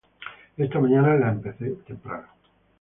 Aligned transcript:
Esta 0.57 0.79
mañana 0.79 1.13
la 1.15 1.29
empecé 1.31 1.67
temprano 1.85 2.25